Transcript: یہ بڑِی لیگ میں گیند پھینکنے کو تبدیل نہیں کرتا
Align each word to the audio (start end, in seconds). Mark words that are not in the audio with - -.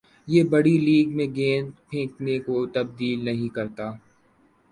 یہ 0.27 0.43
بڑِی 0.51 0.75
لیگ 0.79 1.07
میں 1.15 1.27
گیند 1.35 1.67
پھینکنے 1.87 2.35
کو 2.45 2.55
تبدیل 2.67 3.23
نہیں 3.25 3.49
کرتا 3.55 3.87